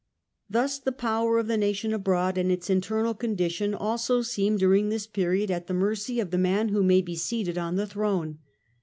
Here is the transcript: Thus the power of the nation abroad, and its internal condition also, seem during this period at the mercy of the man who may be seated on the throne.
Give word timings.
Thus 0.49 0.79
the 0.79 0.91
power 0.91 1.37
of 1.37 1.45
the 1.45 1.59
nation 1.59 1.93
abroad, 1.93 2.35
and 2.35 2.51
its 2.51 2.71
internal 2.71 3.13
condition 3.13 3.75
also, 3.75 4.23
seem 4.23 4.57
during 4.57 4.89
this 4.89 5.05
period 5.05 5.51
at 5.51 5.67
the 5.67 5.75
mercy 5.75 6.19
of 6.19 6.31
the 6.31 6.39
man 6.39 6.69
who 6.69 6.81
may 6.81 7.03
be 7.03 7.15
seated 7.15 7.55
on 7.55 7.75
the 7.75 7.85
throne. 7.85 8.39